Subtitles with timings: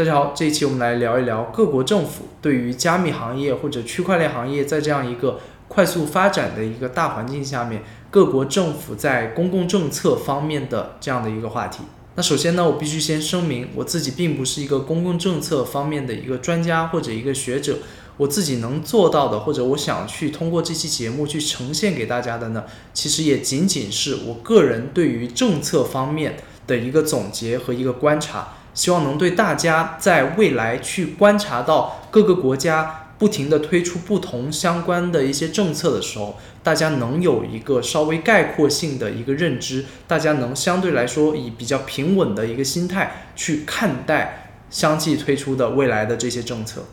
[0.00, 5.38] 大家好，这一期我们来聊一聊各国政府对于加密行业或者区块链行业在这样一个
[5.68, 11.82] 快速发展的一个大环境下面，各国政府在公共政策方面的这样的一个话题。
[12.14, 17.80] 那首先呢，我必须先声明，我自己并不是一个公共政策方面的一个专家或者一个学者。
[18.16, 22.64] 我自己能做到的，或者我想去通过这期节目去呈现给大家的呢，
[22.94, 46.84] 其实也仅仅是我个人对于政策方面的一个总结和一个观察，希望能对大家在未来去观察到各个国家不停的推出不同相关的一些政策的时候，大家能有一个稍微概括性的一个认知，大家能相对来说以比较平稳的一个心态去看待相继推出的未来的这些政策。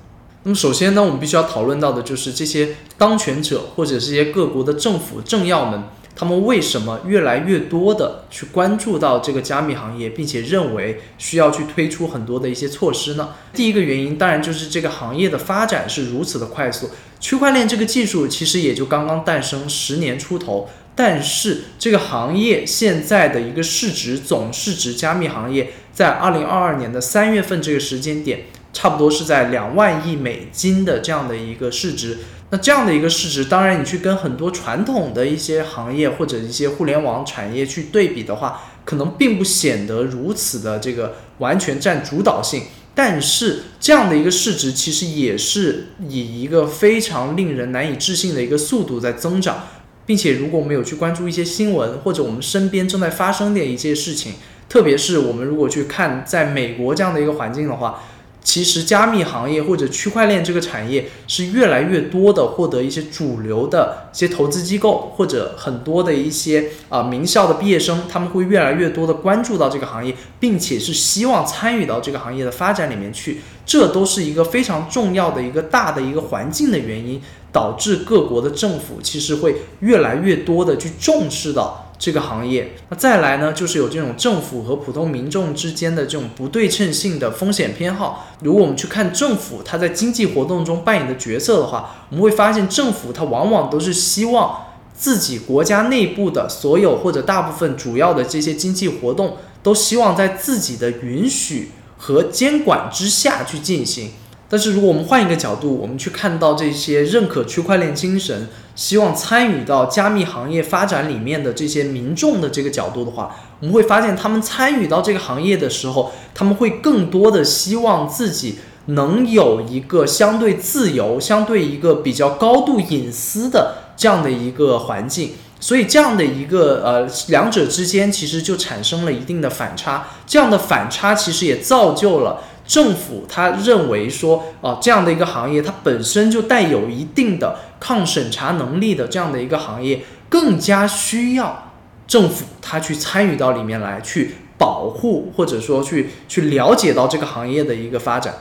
[0.44, 5.84] 那么首先呢，我们必须要讨论到的就是这些当权者或者这些各国的政府政要们，
[6.17, 13.35] 他们为什么越来越多的去关注到这个加密行业，并且认为需要去推出很多的一些措施呢？
[13.53, 28.46] 第一个原因当然就是这个行业的发展是如此的快速，区块链这个技术其实也就刚刚诞生十年出头，但是这个行业现在的一个市值总市值，加密行业在二零二二年的三月份这个时间点。
[28.73, 32.18] 差不多是在两万亿美金的这样的一个市值，
[32.51, 42.63] 那这样的一个市值，当然你去跟很多传统的一些行业或者一些互联网产业去对比的话，可能并不显得如此的这个完全占主导性。
[42.93, 49.68] 但是这样的一个市值，其实也是以一个非常令人难以置信的一个速度在增长，
[50.05, 54.34] 并且如果我们有去关注一些新闻，或者我们身边正在发生的一些事情，
[54.70, 58.04] 特别是我们如果去看在美国这样的一个环境的话。
[58.48, 73.41] 其实，加密行业或者区块链这个产业是越来越多的获得一些主流的一些投资机构，或者很多的一些啊名校的毕业生，他们会越来越多的关注到这个行业，并且是希望参与到这个行业的发展里面去。
[73.66, 81.87] 这都是一个非常重要的一个大的一个环境的原因，导致各国的政府其实会越来越多的去重视到。
[82.00, 88.28] 这个行业，那再来呢，就是有这种政府和普通民众之间的这种不对称性的风险偏好。
[88.41, 94.66] 如果我们去看政府它在经济活动中扮演的角色的话，我们会发现政府它往往都是希望
[94.96, 104.12] 自己国家内部的所有或者大部分主要的这些经济活动，都希望在自己的允许和监管之下去进行。
[104.50, 125.31] 但是如果我们换一个角度，我们去看到这些认可区块链精神、希望参与到加密行业发展里面的这些民众的这个角度的话，我们会发现他们参与到这个行业的时候，他们会更多的希望自己能有一个相对自由、相对一个比较高度隐私的这样的一个环境。
[125.59, 130.07] 所以这样的一个呃，两者之间其实就产生了一定的反差。
[130.28, 132.40] 这样的反差其实也造就了。
[132.68, 141.72] 政府他认为说，啊，这样的一个行业，它本身就带有一定的抗审查能力的这样的一个行业，更加需要
[142.06, 148.34] 政府他去参与到里面来，去保护或者说去去了解到这个行业的一个发展。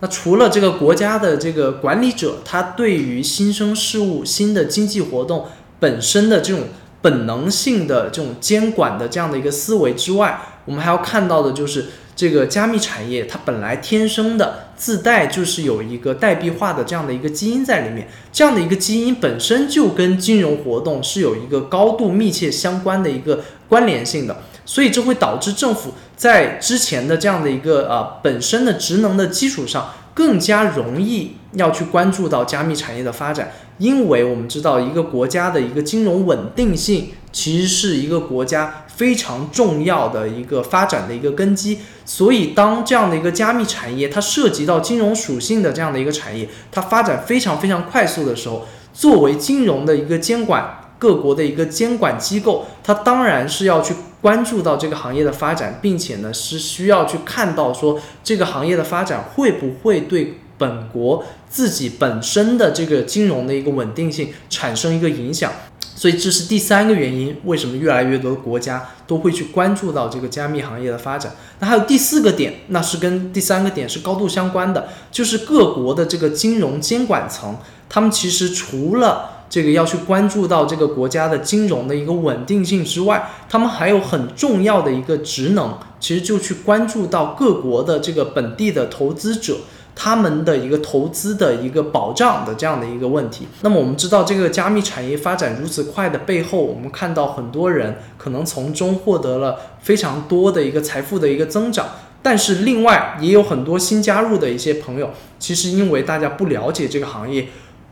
[0.00, 5.46] 那除了这个国家的这个管理者，他对于新生事物、新的经济活动
[5.80, 6.64] 本身的这种
[7.00, 11.86] 本能性的这种监管的这样的一个思维之外，我们还要看到的就是。
[12.18, 38.84] 这个加密产业，它本来天生的自带就是有一个代币化的这样的一个基因在里面，这样的一个基因本身就跟金融活动是有一个高度密切相关的一个关联性的，所以这会导致政府在之前的这样的一个呃本身的职能的基础上，更加容易要去关注到加密产业的发展，因为我们知道一个国家的一个金融稳定性其实是一个国家。
[38.98, 65.50] 非常重要的一个发展的一个根基，所以当这样的一个加密产业，它涉及到金融属性的这样的一个产业，它发展非常非常快速的时候，作为金融的一个监管各国的一个监管机构，它当然是要去关注到这个行业的发展，并且呢是需要去看到说这个行业的发展会不会对本国自己本身的这个金融的一个稳定性产生一个影响。
[65.94, 71.32] 所以这是第三个原因，为什么越来越多的国家都会去关注到这个加密行业的发展？
[71.58, 77.56] 那还有第四个点，那是跟第三个点是高度相关的，就是各国的这个金融监管层，
[77.88, 89.56] 他们其实除了这个要去关注到这个国家的金融的一个稳定性之外，他们还有很重要的一个职能，其实就去关注到各国的这个本地的投资者。
[90.00, 93.48] 他们的一个投资的一个保障的这样的一个问题。
[93.62, 101.88] 那么我们知道，这个加密产业发展如此快的背后，我们看到很多人可能从中获得了非常多的一个财富的一个增长。
[102.22, 105.10] 但是另外也有很多新加入的一些朋友，
[105.40, 107.48] 其实因为大家不了解这个行业。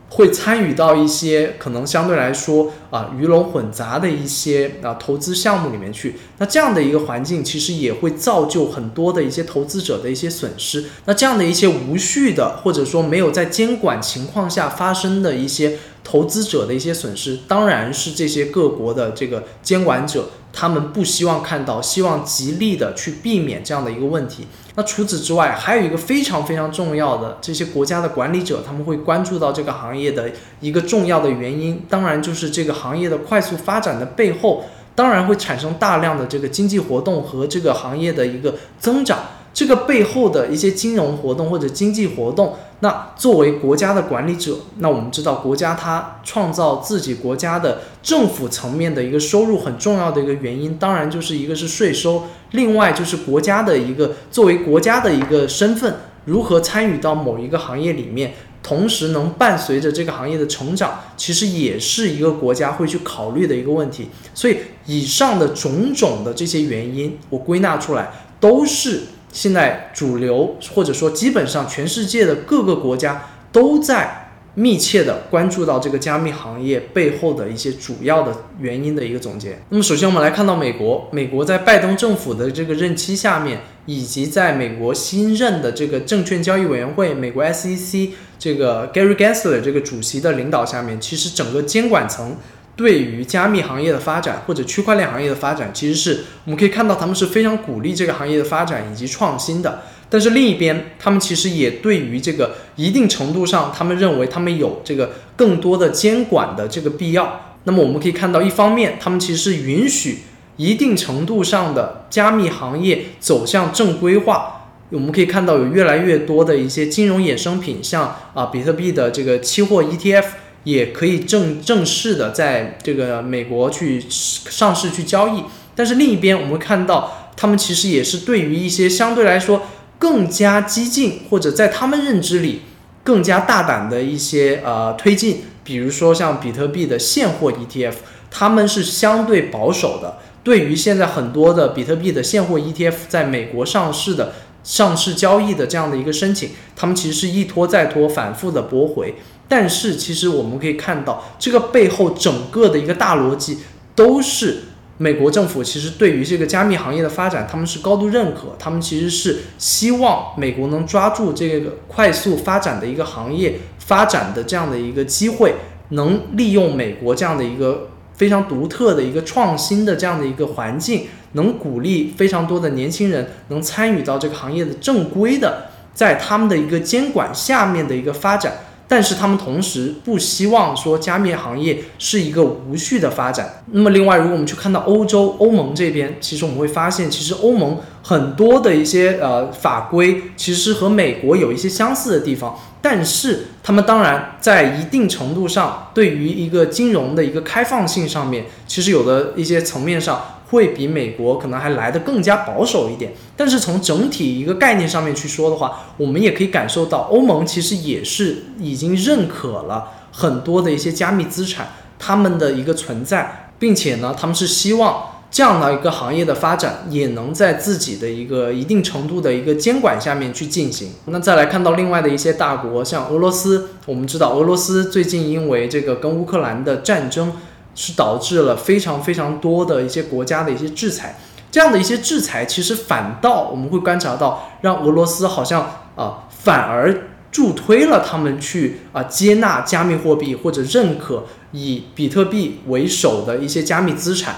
[0.09, 10.85] 会参与到一些可能相对来说啊鱼龙混杂的一些啊投资项目里面去，那这样的一个环境其实也会造就很多的一些投资者的一些损失。
[11.05, 15.77] 那这样的一些无序的或者说没有在监管情况下发生的一些
[16.07, 20.29] 投资者的一些损失，当然是这些各国的这个监管者。
[20.53, 24.47] 他们不希望看到，希望极力的去避免这样的一个问题。
[24.73, 34.65] 那除此之外，还有一个非常非常重要的，这些国家的管理者他们会关注到这个行业的一个重要的原因，当然就是这个行业的快速发展的背后，
[34.95, 39.19] 当然会产生大量的这个经济活动和这个行业的一个增长。
[39.57, 55.95] 这个背后的一些金融活动或者经济活动，那作为国家的管理者，那我们知道国家它创造自己国家的政府层面的一个收入很重要的一个原因，当然就是一个是税收，另外就是国家的一个作为国家的一个身份，
[56.25, 64.09] 如何参与到某一个行业里面，同时能伴随着这个行业的成长，其实也是一个国家会去考虑的一个问题。
[64.35, 69.01] 所以以上的种种的这些原因，我归纳出来都是。
[69.31, 74.23] 现在主流或者说基本上全世界的各个国家都在
[74.55, 79.59] 密切的关注到这个加密行业背后的一些主要的原因的一个总结。
[79.69, 88.09] 那么首先我们来看到美国，美国在拜登政府的这个任期下面，以及在美国新任的这个证券交易委员会美国 SEC
[88.39, 92.37] 这个 Gary Gensler 这个主席的领导下面，其实整个监管层。
[92.77, 99.81] 对于加密行业的发展或者区块链行业的发展，其实是我们可以看到他们是非常鼓励这个行业的发展以及创新的。
[100.09, 107.55] 但是另一边，他们其实也对于这个一定程度上，他们认为他们有这个更多的监管的这个必要。
[107.63, 110.19] 那么我们可以看到，一方面他们其实是允许
[110.55, 114.69] 一定程度上的加密行业走向正规化。
[114.91, 120.25] 我们可以看到有越来越多的一些金融衍生品，像啊比特币的这个期货 ETF。
[120.63, 125.43] 也可以正正式的在这个美国去上市去交易，
[125.75, 129.61] 但是另一边我们看到，他们其实也是对于一些相对来说
[129.97, 132.61] 更加激进或者在他们认知里
[133.03, 137.93] 更加大胆的一些呃推进，比如说像比特币的现货 ETF，
[138.29, 140.17] 他们是相对保守的。
[140.43, 144.33] 对于现在很多的比特币的现货 ETF 在美国上市的
[144.63, 149.15] 上市交易的这样的一个申请，他们其实是一拖再拖，反复的驳回。
[149.47, 153.59] 但是，其实我们可以看到，这个背后整个的一个大逻辑，
[153.95, 154.63] 都是
[154.97, 165.53] 美国政府其实对于这个加密行业的发展，他们是高度认可，他们其实是希望美国能抓住这个快速发展的一个行业发展的这样的一个机会，
[165.89, 178.57] 能利用美国这样的一个非常独特的一个创新的这样的一个环境，能鼓励非常多的年轻人能参与到这个行业的正规的，在他们的一个监管下面的一个发展。
[178.87, 183.63] 但是他们同时不希望说加密行业是一个无序的发展。
[183.71, 192.57] 那么另外，如果我们去看到欧洲欧盟这边，其实我们会发现，其实欧盟很多的一些呃法规其实和美国有一些相似的地方。
[192.81, 200.21] 但是他们当然在一定程度上，对于一个金融的一个开放性上面，其实有的一些层面上。
[200.49, 211.67] 会比美国可能还来得更加保守一点，但是从整体一个概念上面去说的话，我们也可以感受到欧盟其实也是已经认可了很多的一些加密资产
[211.99, 220.91] 他们的一个存在，并且呢，他们是希望这样的一个行业的发展也能在自己的一个一定程度的一个监管下面去进行。
[221.07, 227.33] 那再来看到另外的一些大国，像俄罗斯，我们知道俄罗斯最近因为这个跟乌克兰的战争。
[227.77, 231.15] 是导致了非常非常多的一些国家的一些制裁，
[231.51, 244.37] 这样的一些制裁其实反倒我们会观察到，让俄罗斯好像啊反而助推了他们去啊接纳加密货币或者认可以比特币为首的一些加密资产，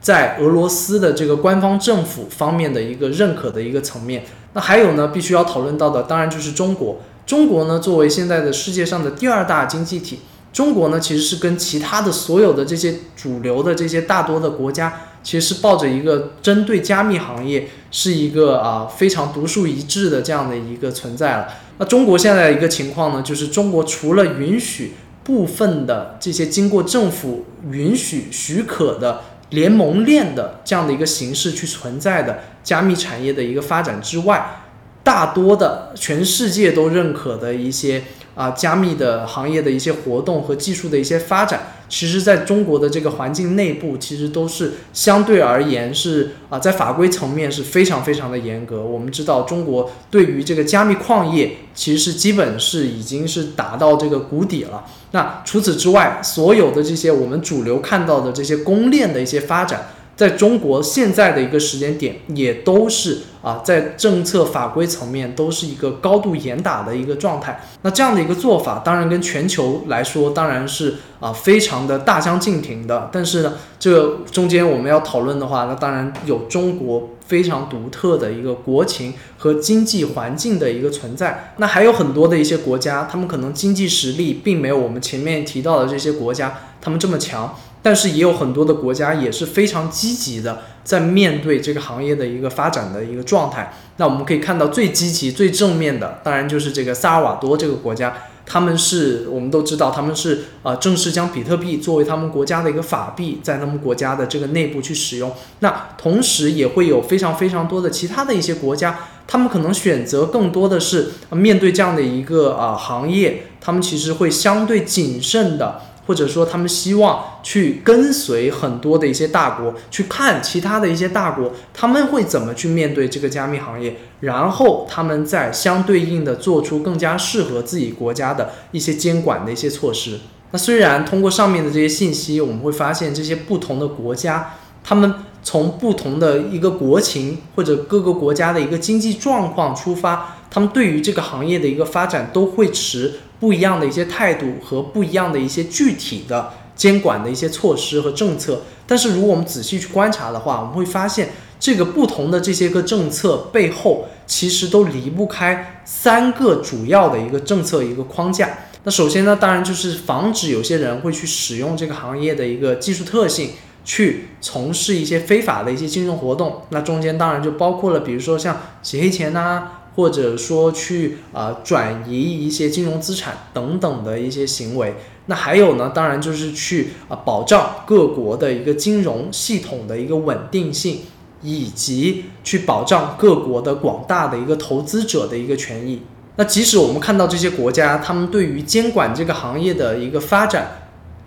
[0.00, 4.24] 在俄罗斯的这个官方政府方面的一个认可的一个层面。
[4.52, 10.20] 那还有呢，必须要讨论到的当然就是中国，中国呢作为现在的世界上的第二大经济体。
[10.56, 21.48] 中国呢，其实是跟其他的所有的这些主流的这些大多的国家，其实是抱着一个针对加密行业是一个啊非常独树一帜的这样的一个存在了。
[21.76, 34.62] 那中国现在的一个情况呢，就是中国除了允许部分的这些经过政府允许许可的联盟链的这样的一个形式去存在的加密产业的一个发展之外，
[35.04, 38.04] 大多的全世界都认可的一些
[38.36, 48.82] 啊加密的行业的一些活动和技术的一些发展，其实在中国的这个环境内部，其实都是相对而言是啊在法规层面是非常非常的严格。
[48.82, 54.84] 我们知道中国对于这个加密矿业，其实是基本是已经是达到这个谷底了。
[55.12, 59.88] 那除此之外，所有的这些我们主流看到的这些公链的一些发展。
[60.16, 67.60] 在中国现在的一个时间点，也都是啊，在政策法规层面都是一个高度严打的一个状态。
[67.82, 73.10] 那这样的一个做法，当然跟全球来说，当然是啊非常的大相径庭的。
[73.12, 81.52] 但是呢，这中间我们要讨论的话，那当然有中国非常独特的一个国情和经济环境的一个存在。
[81.58, 87.54] 那还有很多的一些国家，他们可能经济实力并没有我们前面提到的这些国家他们这么强。
[87.86, 93.72] 但是也有很多的国家也是非常积极的在面对这个行业的一个发展的一个状态。
[93.98, 98.12] 那我们可以看到最积极、最正面的，当然就是这个萨尔瓦多这个国家，
[98.44, 105.32] 他们是我们都知道，他们是呃正式将比特币作为他们国家的一个法币，在他们国家的这个内部去使用。
[105.60, 115.82] 那同时也会有非常非常多的其他的一些国家，他们可能选择更多的是面对这样的一个啊行业，他们其实会相对谨慎的。
[116.06, 130.20] 或者说，他们希望去跟随很多的一些大国，去看其他的一些大国他们会怎么去面对这个加密行业，然后他们再相对应的做出更加适合自己国家的一些监管的一些措施。
[130.52, 143.14] 那虽然通过上面的这些信息，我们会发现这些不同的国家，他们从不同的一个国情或者各个国家的一个经济状况出发，他们对于这个行业的一个发展都会持。
[143.38, 151.28] 不一样的一些态度和不一样的一些具体的监管的一些措施和政策，但是如果我们仔细去观察的话，我们会发现
[151.60, 158.56] 这个不同的这些个政策背后，其实都离不开三个主要的一个政策一个框架。
[158.84, 163.50] 那首先呢，当然就是防止有些人会去使用这个行业的一个技术特性，
[163.84, 166.62] 去从事一些非法的一些金融活动。
[166.70, 169.72] 那中间当然就包括了，比如说像洗黑钱呐。
[169.96, 174.94] 或者说去啊转移一些金融资产等等的一些行为，
[175.26, 181.00] 那还有呢，当然就是去啊保障各国的一个金融系统的一个稳定性，
[181.42, 186.02] 以及去保障各国的广大的一个投资者的一个权益。
[186.36, 190.82] 那即使我们看到这些国家，他们对于监管这个行业的一个发展。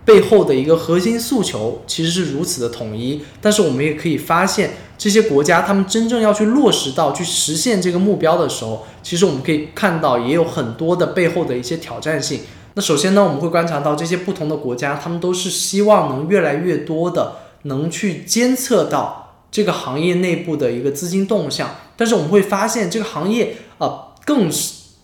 [0.10, 12.39] 背后的一个核心诉求其实是如此的统一，但是我们也可以发现，这些国家他们真正要去落实到去实现这个目标的时候，其实我们可以看到也有很多的背后的一些挑战性。
[12.74, 17.34] 那首先呢，我们会观察到这些不同的国家，他们都是希望能越来越多的
[17.66, 24.50] 能去监测到这个行业内部的一个资金动向，但是我们会发现这个行业啊更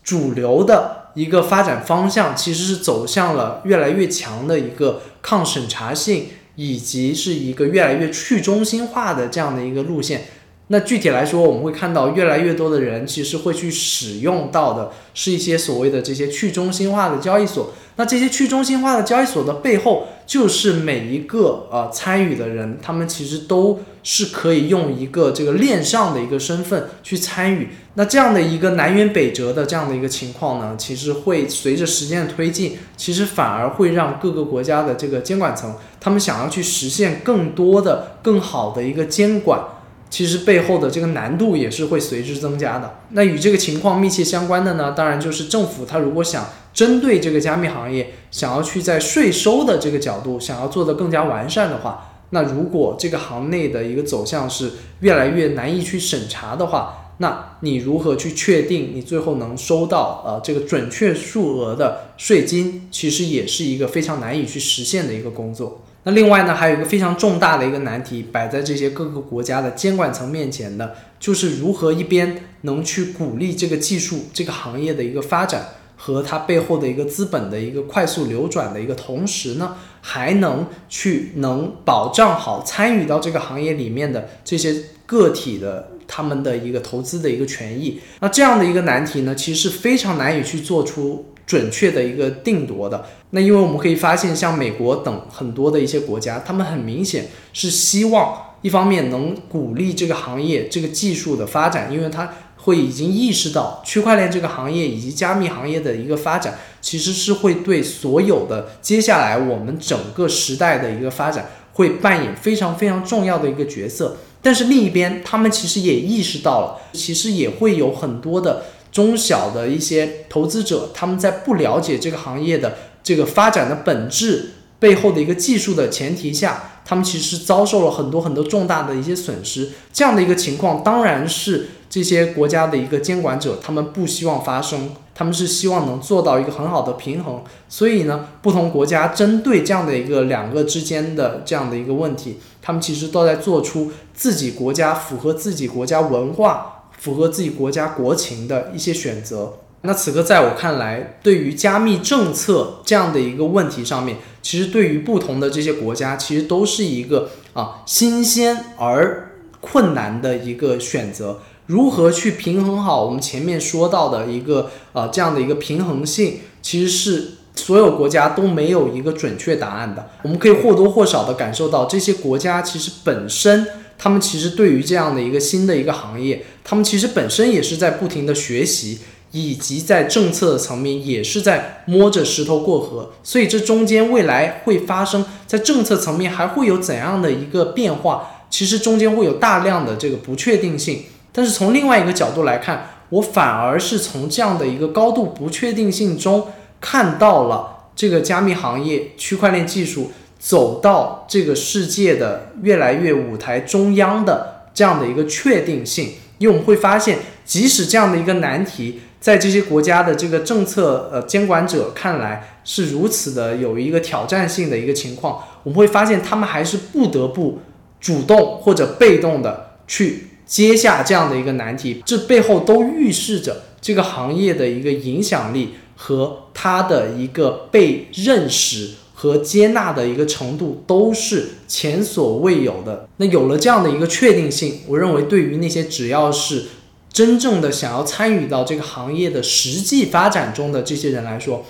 [0.03, 0.94] 主流的。
[1.15, 10.25] 一个发展方向其实是走向了越来越强的一个抗审查性，以及是一个越来越去中心化的这样的一个路线。
[10.67, 17.71] 那具体来说，我们会看到越来越多的人其实会去使用到的是一些所谓的这些去中心化的交易所。
[17.97, 27.69] 那这些去中心化的交易所的背后，就是每一个呃参与的人，他们其实都是可以用一个这个链上的一个身份去参与。
[27.93, 39.61] 那这样的一个南辕北辙的这样的一个情况呢，其实会随着时间的推进，其实反而会让各个国家的这个监管层，他们想要去实现更多的、更好的一个监管，
[40.09, 42.95] 其实背后的这个难度也是会随之增加的。
[43.11, 62.89] 那与这个情况密切相关的呢，当然就是政府它如果想针对这个加密行业，想要去在税收的这个角度想要做得更加完善的话，那如果这个行内的一个走向是越来越难以去审查的话，那你如何去确定你最后能收到呃这个准确数额的税金？
[62.91, 65.81] 其实也是一个非常难以去实现的一个工作。
[66.03, 84.75] 那另外呢，还有一个非常重大的一个难题摆在这些各个国家的监管层面前的，就是如何一边能去鼓励这个技术这个行业的一个发展和它背后的一个资本的一个快速流转的一个同时呢，还能去能保障好参与到这个行业里面的这些
[85.05, 85.91] 个体的。
[86.07, 93.03] 他们的一个投资的一个权益，那这样的一个难题呢，其实是非常难以去做出准确的一个定夺的。
[93.31, 102.31] 那因为我们可以发现，像美国等很多的一些国家，他们很明显是希望一方面能鼓励这个行业这个技术的发展，因为它
[102.65, 111.49] 会已经意识到区块链这个行业以及加密行业的一个发展，其实是会对所有的接下来我们整个时代的一个发展。
[111.75, 114.15] 会扮演非常非常重要的一个角色。
[114.41, 126.71] 但是另一边，他们其实也意识到了，其实也会有很多的中小的一些投资者，他们在不了解这个行业的这个发展的本质背后的一个技术的前提下。
[126.85, 137.41] 他们其实遭受了很多很多重大的一些损失，这样的一个情况，当然是这些国家的一个监管者，他们不希望发生，他们是希望能做到一个很好的平衡。
[137.69, 149.53] 所以呢，不同国家针对这样的一个两个之间的这样的一个问题，他们其实都在做出自己国家符合自己国家文化、符合自己国家国情的一些选择。
[149.83, 154.17] 那此刻在我看来，对于加密政策这样的一个问题上面。
[154.41, 161.39] 其实对于不同的这些国家，其实都是一个啊新鲜而困难的一个选择。
[161.67, 170.09] 如何去平衡好我们前面说到的一个呃这样的一个平衡性，其实是所有国家都没有一个准确答案的。
[170.23, 173.67] 我们可以或多或少的感受到，这些国家其实本身，
[173.97, 178.99] 他们其实对于这样的一个新的一个行业，他们其实本身也是在不停的学习。
[179.31, 188.45] 以及在政策层面也是在摸着石头过河，所以这中间未来会发生在政策层面还会有怎样的一个变化？
[188.49, 191.03] 其实中间会有大量的这个不确定性。
[191.35, 196.47] 但是从另外一个角度来看，我反而是从这样的一个高度不确定性中
[196.79, 206.13] 看到了这个加密行业、区块链技术走到这个世界的越来越舞台中央的这样的一个确定性。
[206.37, 209.01] 因为我们会发现，即使这样的一个难题。
[209.21, 217.57] 在这些国家的这个政策呃监管者看来是如此的有一个挑战性的一个情况，我们会发现他们还是不得不
[217.99, 233.07] 主动或者被动的去接下这样的一个难题，这背后都预示着这个行业的一个影响力和它的一个被认识和接纳的一个程度都是前所未有的。
[233.17, 236.65] 那有了这样的一个确定性，我认为对于那些只要是
[237.11, 241.63] 真正的想要参与到这个行业的实际发展中的这些人来说，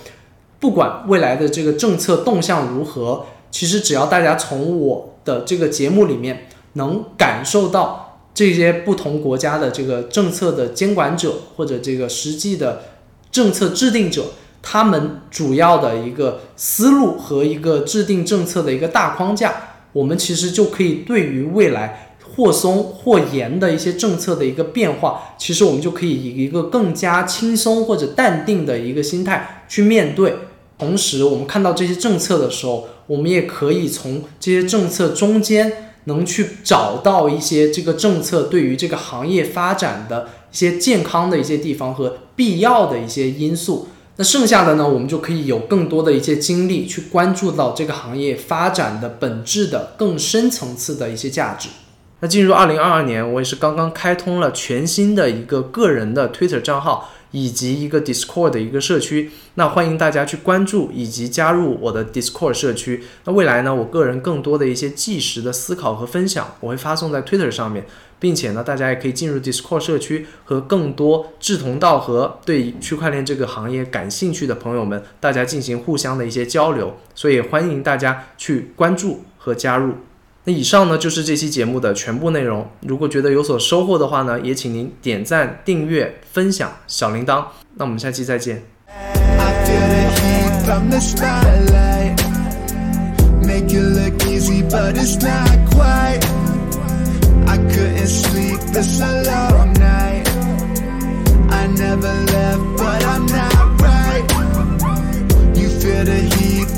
[0.60, 8.04] 不管未来的这个政策动向如何，其实只要大家从我的这个节目里面能感受到
[8.36, 12.84] 这些不同国家的这个政策的监管者或者这个实际的
[13.32, 14.25] 政策制定者，
[14.62, 19.54] 他们主要的一个思路和一个制定政策的一个大框架，
[19.93, 22.02] 我们其实就可以对于未来。
[22.36, 30.36] 或松或严的一些政策的一个变化，其实我们就可以以一个更加轻松或者淡定的一个心态去面对。
[30.78, 43.89] 同时，我们看到这些政策的时候，我们也可以从这些政策中间能去找到一些这个政策对于这个行业发展的一些健康的一些地方和必要的一些因素。
[44.18, 51.68] 那剩下的呢，我们就可以有更多的一些精力去关注到这个行业发展的本质的更深层次的一些价值。
[52.22, 59.30] 那进入二零二二年，我也是刚刚开通了全新的一个个人的 Twitter 账号，以及一个 Discord 的一个社区。
[59.56, 63.04] 那欢迎大家去关注以及加入我的 Discord 社区。
[63.26, 67.86] 那未来呢，我个人更多的一些即时的思考和分享，我会发送在 Twitter 上面，
[68.19, 76.95] 并且呢，大家也可以进入 Discord 社区，和更多志同道合、对区块链这个行业感兴趣的朋友们，大家进行互相的一些交流。
[77.13, 79.95] 所以欢迎大家去关注和加入。
[80.45, 82.67] 那以上呢就是这期节目的全部内容。
[82.81, 87.45] 如果觉得有所收获的话呢也请您点赞订阅分享小铃铛。
[87.75, 88.63] 那我们下期再见。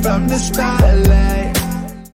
[0.07, 1.56] From the spotlight